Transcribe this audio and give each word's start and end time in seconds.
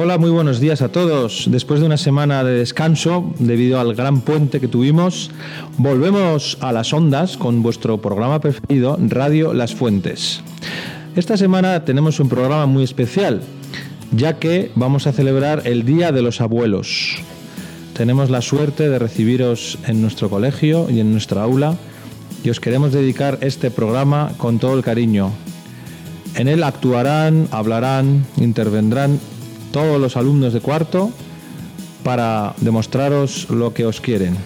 Hola, 0.00 0.16
muy 0.16 0.30
buenos 0.30 0.60
días 0.60 0.80
a 0.80 0.90
todos. 0.90 1.48
Después 1.50 1.80
de 1.80 1.86
una 1.86 1.96
semana 1.96 2.44
de 2.44 2.52
descanso, 2.52 3.34
debido 3.40 3.80
al 3.80 3.96
gran 3.96 4.20
puente 4.20 4.60
que 4.60 4.68
tuvimos, 4.68 5.32
volvemos 5.76 6.56
a 6.60 6.70
las 6.70 6.92
ondas 6.92 7.36
con 7.36 7.64
vuestro 7.64 8.00
programa 8.00 8.40
preferido, 8.40 8.96
Radio 9.00 9.52
Las 9.52 9.74
Fuentes. 9.74 10.40
Esta 11.16 11.36
semana 11.36 11.84
tenemos 11.84 12.20
un 12.20 12.28
programa 12.28 12.66
muy 12.66 12.84
especial, 12.84 13.42
ya 14.12 14.38
que 14.38 14.70
vamos 14.76 15.08
a 15.08 15.12
celebrar 15.12 15.62
el 15.64 15.84
Día 15.84 16.12
de 16.12 16.22
los 16.22 16.40
Abuelos. 16.40 17.16
Tenemos 17.92 18.30
la 18.30 18.40
suerte 18.40 18.88
de 18.88 19.00
recibiros 19.00 19.80
en 19.88 20.00
nuestro 20.00 20.30
colegio 20.30 20.88
y 20.88 21.00
en 21.00 21.10
nuestra 21.10 21.42
aula 21.42 21.76
y 22.44 22.50
os 22.50 22.60
queremos 22.60 22.92
dedicar 22.92 23.38
este 23.40 23.72
programa 23.72 24.30
con 24.36 24.60
todo 24.60 24.76
el 24.76 24.84
cariño. 24.84 25.32
En 26.36 26.46
él 26.46 26.62
actuarán, 26.62 27.48
hablarán, 27.50 28.24
intervendrán 28.36 29.18
todos 29.70 30.00
los 30.00 30.16
alumnos 30.16 30.52
de 30.52 30.60
cuarto 30.60 31.10
para 32.04 32.54
demostraros 32.58 33.48
lo 33.50 33.74
que 33.74 33.86
os 33.86 34.00
quieren. 34.00 34.36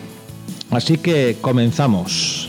Así 0.70 0.96
que 0.96 1.36
comenzamos. 1.40 2.48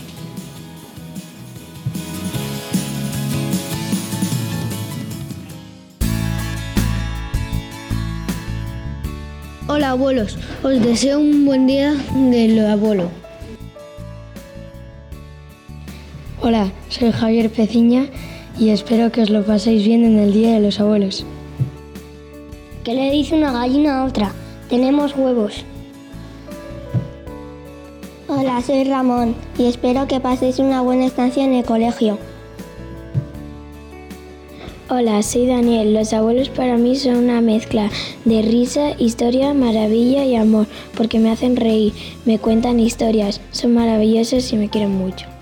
Hola 9.66 9.90
abuelos, 9.90 10.38
os 10.62 10.80
deseo 10.80 11.18
un 11.18 11.44
buen 11.44 11.66
día 11.66 11.94
del 12.14 12.64
abuelo. 12.66 13.10
Hola, 16.40 16.70
soy 16.90 17.10
Javier 17.10 17.50
Peciña 17.50 18.06
y 18.58 18.68
espero 18.68 19.10
que 19.10 19.22
os 19.22 19.30
lo 19.30 19.44
paséis 19.44 19.84
bien 19.84 20.04
en 20.04 20.18
el 20.18 20.32
Día 20.32 20.52
de 20.52 20.60
los 20.60 20.78
Abuelos. 20.78 21.24
¿Qué 22.84 22.92
le 22.92 23.10
dice 23.10 23.34
una 23.34 23.50
gallina 23.50 24.02
a 24.02 24.04
otra? 24.04 24.30
Tenemos 24.68 25.16
huevos. 25.16 25.64
Hola, 28.28 28.60
soy 28.60 28.84
Ramón 28.84 29.34
y 29.56 29.64
espero 29.64 30.06
que 30.06 30.20
paséis 30.20 30.58
una 30.58 30.82
buena 30.82 31.06
estancia 31.06 31.42
en 31.42 31.54
el 31.54 31.64
colegio. 31.64 32.18
Hola, 34.90 35.22
soy 35.22 35.46
Daniel. 35.46 35.94
Los 35.94 36.12
abuelos 36.12 36.50
para 36.50 36.76
mí 36.76 36.94
son 36.94 37.16
una 37.16 37.40
mezcla 37.40 37.88
de 38.26 38.42
risa, 38.42 38.90
historia, 38.98 39.54
maravilla 39.54 40.26
y 40.26 40.36
amor, 40.36 40.66
porque 40.94 41.18
me 41.18 41.30
hacen 41.30 41.56
reír, 41.56 41.94
me 42.26 42.38
cuentan 42.38 42.80
historias, 42.80 43.40
son 43.50 43.72
maravillosos 43.72 44.52
y 44.52 44.56
me 44.56 44.68
quieren 44.68 44.90
mucho. 44.90 45.33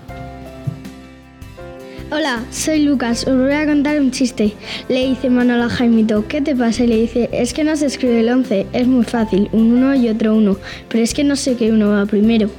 Hola, 2.15 2.43
soy 2.51 2.83
Lucas, 2.83 3.25
os 3.25 3.35
voy 3.35 3.53
a 3.53 3.65
contar 3.65 3.99
un 3.99 4.11
chiste. 4.11 4.53
Le 4.87 5.07
dice 5.07 5.31
Manuel 5.31 5.63
a 5.63 5.67
Jaimito, 5.67 6.27
¿qué 6.27 6.41
te 6.41 6.55
pasa? 6.55 6.83
Y 6.83 6.87
le 6.87 6.97
dice, 6.97 7.27
es 7.33 7.55
que 7.55 7.63
no 7.63 7.75
se 7.75 7.87
escribe 7.87 8.19
el 8.19 8.29
11, 8.29 8.67
es 8.71 8.85
muy 8.85 9.03
fácil, 9.03 9.49
un 9.51 9.73
1 9.73 9.95
y 9.95 10.09
otro 10.09 10.35
1, 10.35 10.55
pero 10.89 11.03
es 11.03 11.15
que 11.15 11.23
no 11.23 11.35
sé 11.35 11.55
qué 11.55 11.71
uno 11.71 11.89
va 11.89 12.05
primero. 12.05 12.51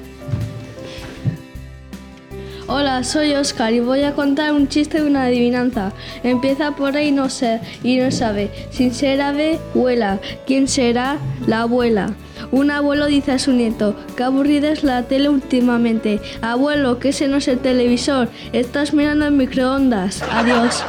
Hola, 2.67 3.05
soy 3.05 3.35
Oscar 3.35 3.75
y 3.75 3.81
voy 3.81 4.05
a 4.05 4.15
contar 4.15 4.53
un 4.53 4.69
chiste 4.69 5.03
de 5.03 5.07
una 5.07 5.25
adivinanza. 5.25 5.93
Empieza 6.23 6.75
por 6.75 6.97
ahí 6.97 7.13
no 7.13 7.29
sé 7.29 7.61
y 7.83 7.99
no 7.99 8.11
sabe. 8.11 8.51
Sin 8.71 8.95
ser 8.95 9.21
ave, 9.21 9.59
huela. 9.75 10.19
¿Quién 10.47 10.67
será? 10.67 11.19
La 11.47 11.61
abuela. 11.63 12.15
Un 12.53 12.71
abuelo 12.71 13.07
dice 13.07 13.33
a 13.33 13.39
su 13.39 13.53
nieto, 13.53 13.95
qué 14.17 14.23
aburrida 14.23 14.71
es 14.71 14.83
la 14.83 15.03
tele 15.03 15.29
últimamente. 15.29 16.21
Abuelo, 16.41 16.99
que 16.99 17.11
ese 17.11 17.29
no 17.29 17.37
es 17.37 17.49
el 17.49 17.59
televisor, 17.59 18.31
estás 18.55 18.95
mirando 18.95 19.27
el 19.27 19.33
microondas. 19.33 20.23
Adiós. 20.23 20.83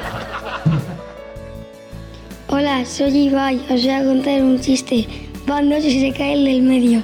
Hola, 2.48 2.86
soy 2.86 3.18
Ibai, 3.18 3.58
os 3.70 3.82
voy 3.82 3.90
a 3.90 4.06
contar 4.06 4.42
un 4.42 4.62
chiste. 4.62 5.08
Van 5.46 5.70
dos 5.70 5.84
y 5.84 6.00
se 6.00 6.18
cae 6.18 6.36
el 6.36 6.46
del 6.46 6.62
medio. 6.62 7.04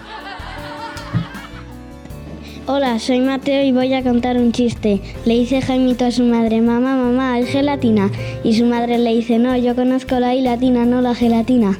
Hola, 2.73 2.99
soy 2.99 3.19
Mateo 3.19 3.65
y 3.65 3.73
voy 3.73 3.93
a 3.93 4.01
contar 4.01 4.37
un 4.37 4.53
chiste. 4.53 5.01
Le 5.25 5.33
dice 5.33 5.61
Jaimito 5.61 6.05
a 6.05 6.11
su 6.11 6.23
madre, 6.23 6.61
mamá, 6.61 6.95
mamá, 6.95 7.33
¿hay 7.33 7.45
gelatina? 7.45 8.09
Y 8.45 8.57
su 8.57 8.63
madre 8.63 8.97
le 8.97 9.13
dice, 9.13 9.39
no, 9.39 9.57
yo 9.57 9.75
conozco 9.75 10.17
la 10.21 10.33
I 10.33 10.41
latina, 10.41 10.85
no 10.85 11.01
la 11.01 11.13
gelatina. 11.13 11.77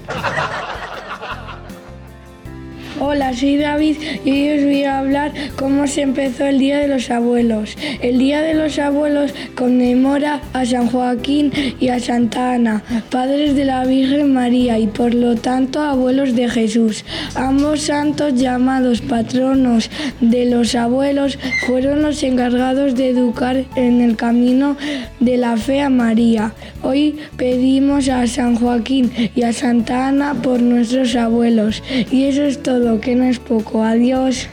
Hola, 3.04 3.34
soy 3.34 3.58
David 3.58 3.98
y 4.24 4.30
hoy 4.30 4.60
os 4.60 4.64
voy 4.64 4.84
a 4.84 5.00
hablar 5.00 5.32
cómo 5.56 5.88
se 5.88 6.04
empezó 6.04 6.46
el 6.46 6.60
Día 6.60 6.78
de 6.78 6.88
los 6.88 7.10
Abuelos. 7.10 7.76
El 8.00 8.20
Día 8.20 8.44
de 8.44 8.54
los 8.54 8.78
Abuelos 8.78 9.34
conmemora 9.56 10.40
a 10.54 10.68
San 10.68 10.86
Joaquín 10.86 11.52
y 11.80 11.88
a 11.88 12.00
Santa 12.00 12.54
Ana, 12.54 12.84
padres 13.10 13.56
de 13.56 13.66
la 13.66 13.86
Virgen 13.86 14.32
María 14.32 14.78
y 14.78 14.86
por 14.86 15.16
lo 15.16 15.36
tanto 15.36 15.82
abuelos 15.82 16.36
de 16.36 16.48
Jesús. 16.48 17.04
Ambos 17.34 17.82
santos 17.82 18.36
llamados 18.36 19.02
patronos 19.02 19.90
de 20.20 20.46
los 20.46 20.76
abuelos 20.76 21.40
fueron 21.66 22.04
los 22.04 22.22
encargados 22.22 22.94
de 22.94 23.10
educar 23.10 23.66
en 23.76 24.02
el 24.02 24.16
camino 24.16 24.78
de 25.20 25.38
la 25.38 25.58
fe 25.58 25.82
a 25.82 25.90
María. 25.90 26.54
Hoy 26.84 27.18
pedimos 27.36 28.10
a 28.10 28.28
San 28.28 28.58
Joaquín 28.58 29.12
y 29.36 29.42
a 29.42 29.54
Santa 29.54 30.10
Ana 30.10 30.36
por 30.36 30.62
nuestros 30.62 31.16
abuelos. 31.16 31.82
Y 32.12 32.26
eso 32.26 32.44
es 32.44 32.62
todo 32.62 32.91
que 33.00 33.16
no 33.16 33.24
es 33.24 33.40
poco. 33.40 33.84
Adiós. 33.84 34.48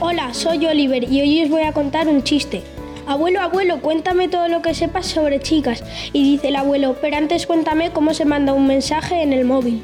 Hola, 0.00 0.32
soy 0.32 0.64
Oliver 0.66 1.10
y 1.10 1.20
hoy 1.20 1.42
os 1.42 1.50
voy 1.50 1.62
a 1.62 1.72
contar 1.72 2.06
un 2.06 2.22
chiste. 2.22 2.62
Abuelo, 3.06 3.40
abuelo, 3.40 3.80
cuéntame 3.80 4.28
todo 4.28 4.48
lo 4.48 4.62
que 4.62 4.74
sepas 4.74 5.06
sobre 5.06 5.40
chicas. 5.40 5.82
Y 6.12 6.22
dice 6.22 6.48
el 6.48 6.56
abuelo, 6.56 6.96
pero 7.00 7.16
antes 7.16 7.46
cuéntame 7.46 7.90
cómo 7.90 8.14
se 8.14 8.24
manda 8.24 8.52
un 8.52 8.66
mensaje 8.66 9.22
en 9.22 9.32
el 9.32 9.44
móvil. 9.44 9.82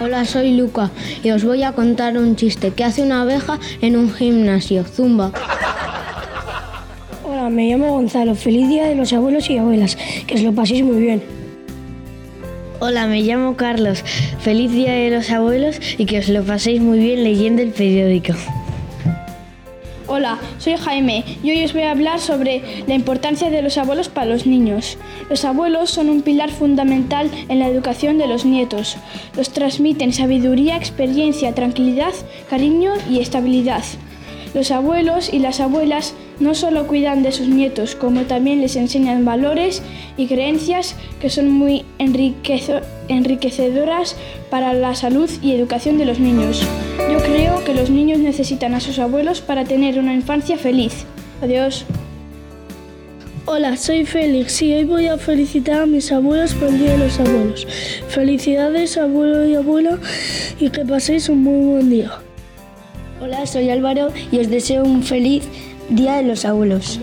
Hola, 0.00 0.24
soy 0.24 0.56
Luca 0.56 0.90
y 1.24 1.30
os 1.30 1.42
voy 1.42 1.64
a 1.64 1.72
contar 1.72 2.16
un 2.16 2.36
chiste. 2.36 2.70
¿Qué 2.70 2.84
hace 2.84 3.02
una 3.02 3.22
abeja 3.22 3.58
en 3.80 3.96
un 3.96 4.12
gimnasio? 4.12 4.84
Zumba. 4.84 5.32
Hola, 7.24 7.48
me 7.48 7.68
llamo 7.68 7.92
Gonzalo. 7.92 8.36
Feliz 8.36 8.68
día 8.68 8.86
de 8.86 8.94
los 8.94 9.12
abuelos 9.12 9.50
y 9.50 9.58
abuelas. 9.58 9.96
Que 10.26 10.34
os 10.34 10.42
lo 10.42 10.52
paséis 10.52 10.84
muy 10.84 11.00
bien. 11.00 11.37
Hola, 12.80 13.08
me 13.08 13.22
llamo 13.22 13.56
Carlos. 13.56 14.04
Feliz 14.38 14.70
Día 14.70 14.92
de 14.92 15.10
los 15.10 15.30
Abuelos 15.30 15.80
y 15.98 16.06
que 16.06 16.20
os 16.20 16.28
lo 16.28 16.44
paséis 16.44 16.80
muy 16.80 17.00
bien 17.00 17.24
leyendo 17.24 17.60
el 17.60 17.70
periódico. 17.72 18.34
Hola, 20.06 20.38
soy 20.58 20.76
Jaime 20.76 21.24
y 21.42 21.50
hoy 21.50 21.64
os 21.64 21.72
voy 21.72 21.82
a 21.82 21.90
hablar 21.90 22.20
sobre 22.20 22.62
la 22.86 22.94
importancia 22.94 23.50
de 23.50 23.62
los 23.62 23.78
abuelos 23.78 24.08
para 24.08 24.28
los 24.28 24.46
niños. 24.46 24.96
Los 25.28 25.44
abuelos 25.44 25.90
son 25.90 26.08
un 26.08 26.22
pilar 26.22 26.50
fundamental 26.50 27.28
en 27.48 27.58
la 27.58 27.66
educación 27.66 28.16
de 28.16 28.28
los 28.28 28.44
nietos. 28.44 28.96
Los 29.36 29.50
transmiten 29.50 30.12
sabiduría, 30.12 30.76
experiencia, 30.76 31.56
tranquilidad, 31.56 32.14
cariño 32.48 32.92
y 33.10 33.18
estabilidad. 33.18 33.82
Los 34.54 34.70
abuelos 34.70 35.34
y 35.34 35.40
las 35.40 35.58
abuelas 35.58 36.14
no 36.40 36.54
solo 36.54 36.86
cuidan 36.86 37.22
de 37.22 37.32
sus 37.32 37.48
nietos, 37.48 37.94
como 37.94 38.22
también 38.22 38.60
les 38.60 38.76
enseñan 38.76 39.24
valores 39.24 39.82
y 40.16 40.26
creencias 40.26 40.94
que 41.20 41.30
son 41.30 41.50
muy 41.50 41.84
enriquecedoras 43.08 44.16
para 44.50 44.72
la 44.72 44.94
salud 44.94 45.30
y 45.42 45.52
educación 45.52 45.98
de 45.98 46.04
los 46.04 46.18
niños. 46.18 46.62
Yo 47.10 47.18
creo 47.18 47.64
que 47.64 47.74
los 47.74 47.90
niños 47.90 48.18
necesitan 48.18 48.74
a 48.74 48.80
sus 48.80 48.98
abuelos 48.98 49.40
para 49.40 49.64
tener 49.64 49.98
una 49.98 50.14
infancia 50.14 50.56
feliz. 50.58 51.04
Adiós. 51.42 51.84
Hola, 53.46 53.78
soy 53.78 54.04
Félix 54.04 54.60
y 54.60 54.74
hoy 54.74 54.84
voy 54.84 55.06
a 55.06 55.16
felicitar 55.16 55.80
a 55.80 55.86
mis 55.86 56.12
abuelos 56.12 56.52
por 56.52 56.68
el 56.68 56.78
Día 56.78 56.92
de 56.92 56.98
los 56.98 57.18
Abuelos. 57.18 57.66
Felicidades 58.08 58.98
abuelo 58.98 59.46
y 59.46 59.54
abuela 59.54 59.98
y 60.60 60.68
que 60.68 60.84
paséis 60.84 61.30
un 61.30 61.44
muy 61.44 61.66
buen 61.72 61.88
día. 61.88 62.10
Hola, 63.22 63.46
soy 63.46 63.70
Álvaro 63.70 64.12
y 64.30 64.38
os 64.38 64.50
deseo 64.50 64.84
un 64.84 65.02
feliz 65.02 65.44
Día 65.88 66.16
de 66.16 66.22
los 66.24 66.44
Abuelos. 66.44 67.00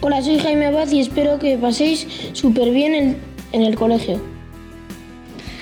Hola, 0.00 0.20
soy 0.20 0.40
Jaime 0.40 0.66
Abad 0.66 0.90
y 0.90 0.98
espero 0.98 1.38
que 1.38 1.56
paséis 1.56 2.08
súper 2.32 2.70
bien 2.70 2.92
en, 2.94 3.16
en, 3.52 3.62
el 3.62 3.76
colegio. 3.76 4.20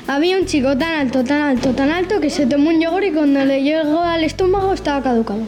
Había 0.06 0.38
un 0.38 0.46
chico 0.46 0.78
tan 0.78 0.94
alto, 0.94 1.22
tan 1.22 1.42
alto, 1.42 1.74
tan 1.74 1.90
alto 1.90 2.20
que 2.20 2.30
se 2.30 2.46
tomó 2.46 2.70
un 2.70 2.80
yogur 2.80 3.04
y 3.04 3.12
cuando 3.12 3.44
le 3.44 3.62
llegó 3.62 4.00
al 4.00 4.24
estómago 4.24 4.72
estaba 4.72 5.02
caducado. 5.02 5.42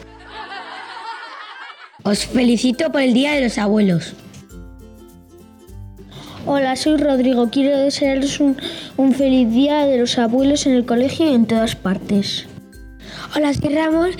Os 2.02 2.26
felicito 2.26 2.92
por 2.92 3.00
el 3.00 3.14
Día 3.14 3.32
de 3.32 3.40
los 3.40 3.56
Abuelos. 3.56 4.12
Hola, 6.44 6.76
soy 6.76 6.98
Rodrigo. 6.98 7.48
Quiero 7.48 7.78
desearos 7.78 8.40
un, 8.40 8.58
un 8.98 9.14
feliz 9.14 9.50
Día 9.50 9.86
de 9.86 9.96
los 9.96 10.18
Abuelos 10.18 10.66
en 10.66 10.74
el 10.74 10.84
colegio 10.84 11.30
y 11.30 11.34
en 11.34 11.46
todas 11.46 11.76
partes. 11.76 12.46
Hola, 13.34 13.54
soy 13.54 13.74
Ramón 13.74 14.10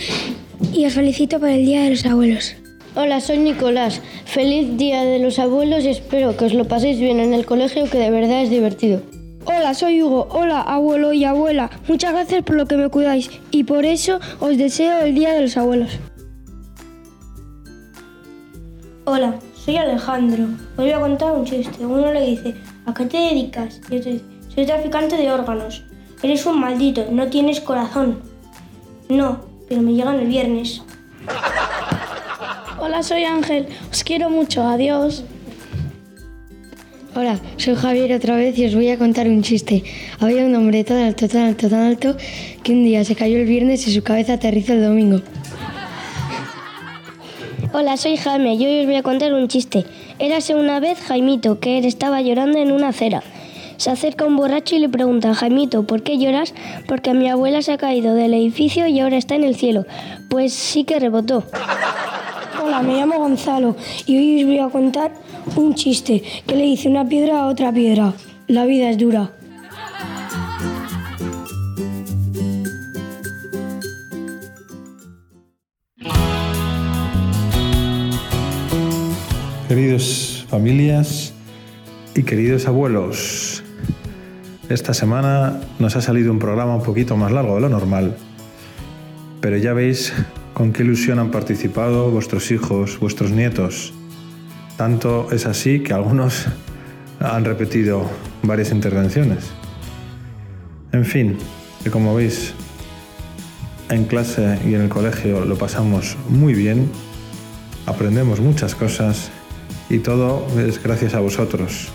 y 0.73 0.87
os 0.87 0.95
felicito 0.95 1.41
por 1.41 1.49
el 1.49 1.65
Día 1.65 1.83
de 1.83 1.91
los 1.91 2.07
Abuelos. 2.07 2.55
Hola, 2.95 3.21
soy 3.21 3.39
Nicolás. 3.39 4.01
Feliz 4.27 4.77
Día 4.77 5.03
de 5.03 5.19
los 5.19 5.39
Abuelos 5.39 5.85
y 5.85 5.89
espero 5.89 6.37
que 6.37 6.45
os 6.45 6.55
lo 6.55 6.67
paséis 6.67 7.01
bien 7.01 7.21
en 7.21 7.33
el 7.33 7.47
colegio, 7.47 7.89
que 7.91 7.99
de 7.99 8.11
verdad 8.11 8.43
es 8.43 8.51
divertido. 8.51 9.01
Hola, 9.45 9.75
soy 9.75 10.03
Hugo. 10.03 10.29
Hola, 10.31 10.61
abuelo 10.61 11.13
y 11.13 11.25
abuela. 11.25 11.71
Muchas 11.89 12.13
gracias 12.13 12.43
por 12.45 12.57
lo 12.57 12.67
que 12.67 12.77
me 12.77 12.89
cuidáis 12.91 13.31
y 13.51 13.65
por 13.65 13.85
eso 13.85 14.21
os 14.41 14.57
deseo 14.57 15.01
el 15.01 15.15
Día 15.15 15.33
de 15.33 15.43
los 15.43 15.57
Abuelos. 15.57 15.99
Hola, 19.05 19.35
soy 19.55 19.77
Alejandro. 19.79 20.45
Os 20.45 20.77
voy 20.77 20.91
a 20.91 21.01
contar 21.01 21.33
un 21.33 21.45
chiste. 21.45 21.85
Uno 21.85 22.13
le 22.13 22.27
dice, 22.27 22.55
¿a 22.87 22.95
qué 22.95 23.07
te 23.07 23.17
dedicas? 23.17 23.81
Y 23.91 23.97
otro 23.97 24.13
dice, 24.13 24.25
soy 24.55 24.67
traficante 24.67 25.17
de 25.17 25.33
órganos. 25.33 25.83
Eres 26.23 26.47
un 26.47 26.61
maldito, 26.61 27.07
no 27.11 27.27
tienes 27.29 27.61
corazón. 27.61 28.21
No, 29.09 29.52
pero 29.73 29.81
me 29.81 29.95
llegan 29.95 30.19
el 30.19 30.27
viernes. 30.27 30.83
Hola, 32.79 33.03
soy 33.03 33.25
Ángel. 33.25 33.69
Os 33.91 34.05
quiero 34.05 34.29
mucho. 34.29 34.63
Adiós. 34.63 35.25
Hola, 37.15 37.41
soy 37.57 37.75
Javier 37.75 38.13
otra 38.13 38.37
vez 38.37 38.59
y 38.59 38.67
os 38.67 38.75
voy 38.75 38.91
a 38.91 38.99
contar 38.99 39.29
un 39.29 39.43
chiste. 39.43 39.83
Había 40.21 40.45
un 40.45 40.55
hombre 40.55 40.85
tan 40.85 40.99
alto, 40.99 41.27
tan 41.27 41.45
alto, 41.45 41.71
tan 41.71 41.85
alto 41.85 42.19
que 42.63 42.73
un 42.73 42.85
día 42.85 43.03
se 43.03 43.15
cayó 43.15 43.39
el 43.39 43.47
viernes 43.47 43.87
y 43.89 43.95
su 43.95 44.03
cabeza 44.03 44.35
aterrizó 44.35 44.75
el 44.75 44.83
domingo. 44.83 45.23
Hola, 47.73 47.97
soy 47.97 48.19
Jaime 48.19 48.57
y 48.57 48.67
hoy 48.67 48.81
os 48.81 48.87
voy 48.87 48.97
a 48.97 49.03
contar 49.03 49.33
un 49.33 49.49
chiste. 49.49 49.87
Érase 50.19 50.55
una 50.55 50.81
vez 50.81 51.01
Jaimito 51.01 51.61
que 51.61 51.79
estaba 51.79 52.21
llorando 52.21 52.59
en 52.59 52.73
una 52.73 52.89
acera. 52.89 53.23
Se 53.83 53.91
acerca 53.91 54.25
un 54.25 54.37
borracho 54.37 54.77
y 54.77 54.79
le 54.79 54.89
pregunta, 54.89 55.35
Jaimito, 55.35 55.83
¿por 55.83 56.05
qué 56.05 56.17
lloras? 56.17 56.55
Porque 56.87 57.15
mi 57.15 57.29
abuela 57.29 57.63
se 57.63 57.73
ha 57.73 57.79
caído 57.79 58.15
del 58.15 58.33
edificio 58.33 58.87
y 58.87 59.01
ahora 59.01 59.17
está 59.17 59.35
en 59.35 59.43
el 59.43 59.57
cielo. 59.57 59.87
Pues 60.31 60.53
sí 60.53 60.85
que 60.85 61.01
rebotó. 61.01 61.43
Hola, 62.65 62.81
me 62.83 62.95
llamo 62.95 63.19
Gonzalo 63.19 63.75
y 64.07 64.19
hoy 64.19 64.45
os 64.45 64.47
voy 64.47 64.59
a 64.61 64.69
contar 64.69 65.13
un 65.57 65.75
chiste 65.75 66.23
que 66.47 66.55
le 66.55 66.63
dice 66.63 66.89
una 66.89 67.09
piedra 67.09 67.41
a 67.41 67.49
otra 67.49 67.73
piedra. 67.73 68.13
La 68.47 68.67
vida 68.67 68.89
es 68.89 68.99
dura. 68.99 69.33
Queridos 79.67 80.47
familias 80.49 81.33
y 82.15 82.23
queridos 82.23 82.67
abuelos, 82.67 83.62
esta 84.73 84.95
semana 84.95 85.61
nos 85.79 85.97
ha 85.97 86.01
salido 86.01 86.33
un 86.33 86.39
programa 86.39 86.75
un 86.75 86.83
poquito 86.83 87.17
más 87.17 87.31
largo 87.31 87.57
de 87.57 87.61
lo 87.61 87.69
normal, 87.69 88.17
pero 89.41 89.57
ya 89.57 89.73
veis 89.73 90.13
con 90.55 90.73
qué 90.73 90.83
ilusión 90.83 91.19
han 91.19 91.31
participado 91.31 92.11
vuestros 92.11 92.51
hijos, 92.51 92.99
vuestros 92.99 93.31
nietos. 93.31 93.93
Tanto 94.77 95.29
es 95.31 95.47
así 95.47 95.81
que 95.81 95.93
algunos 95.93 96.47
han 97.21 97.45
repetido 97.45 98.09
varias 98.43 98.73
intervenciones. 98.73 99.51
En 100.93 101.05
fin, 101.05 101.37
que 101.83 101.91
como 101.91 102.15
veis, 102.15 102.55
en 103.91 104.05
clase 104.05 104.59
y 104.65 104.75
en 104.75 104.83
el 104.83 104.89
colegio 104.89 105.45
lo 105.45 105.57
pasamos 105.57 106.17
muy 106.29 106.55
bien, 106.55 106.91
aprendemos 107.87 108.41
muchas 108.41 108.75
cosas 108.75 109.31
y 109.91 109.99
todo 109.99 110.47
es 110.59 110.83
gracias 110.83 111.15
a 111.15 111.21
vosotros, 111.21 111.91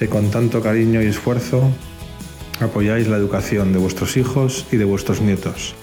que 0.00 0.08
con 0.08 0.30
tanto 0.30 0.62
cariño 0.62 1.02
y 1.02 1.06
esfuerzo 1.06 1.70
apoyáis 2.58 3.06
la 3.06 3.18
educación 3.18 3.74
de 3.74 3.78
vuestros 3.78 4.16
hijos 4.16 4.66
y 4.72 4.78
de 4.78 4.86
vuestros 4.86 5.20
nietos. 5.20 5.74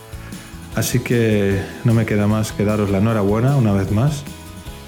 Así 0.76 1.00
que 1.00 1.62
no 1.84 1.94
me 1.94 2.08
queda 2.08 2.26
más 2.26 2.52
que 2.52 2.66
daros 2.66 2.90
la 2.90 2.98
enhorabuena 2.98 3.56
una 3.56 3.74
vez 3.74 3.92
más, 3.92 4.24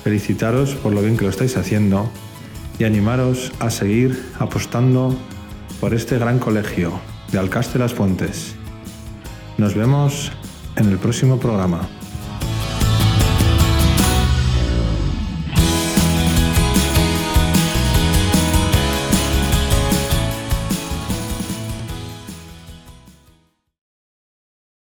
felicitaros 0.03 0.71
por 0.73 0.93
lo 0.93 1.03
bien 1.03 1.15
que 1.15 1.25
lo 1.25 1.29
estáis 1.29 1.57
haciendo 1.57 2.09
y 2.79 2.85
animaros 2.85 3.51
a 3.59 3.69
seguir 3.69 4.19
apostando 4.39 5.15
por 5.79 5.93
este 5.93 6.17
gran 6.17 6.39
colegio 6.39 6.99
de 7.31 7.37
Alcaste 7.37 7.77
las 7.77 7.93
Fuentes. 7.93 8.55
Nos 9.59 9.75
vemos 9.75 10.31
en 10.75 10.89
el 10.89 10.97
próximo 10.97 11.39
programa. 11.39 11.87